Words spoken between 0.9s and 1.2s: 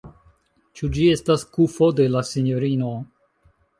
ĝi